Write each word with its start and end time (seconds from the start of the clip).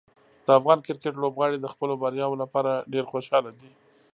د 0.45 0.47
افغان 0.59 0.79
کرکټ 0.87 1.13
لوبغاړي 1.19 1.57
د 1.59 1.67
خپلو 1.73 1.93
بریاوو 2.01 2.41
لپاره 2.43 2.71
ډېر 2.93 3.05
خوشحاله 3.11 3.51
دي. 3.59 3.71